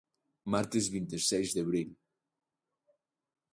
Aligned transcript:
Martes 0.53 0.85
vinte 0.95 1.15
e 1.19 1.21
seis 1.29 1.47
de 1.55 1.59
abril. 1.65 1.89